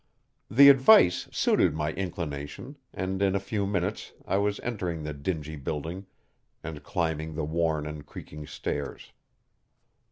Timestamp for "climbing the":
6.81-7.45